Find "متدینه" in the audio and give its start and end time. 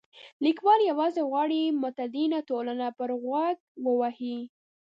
1.83-2.39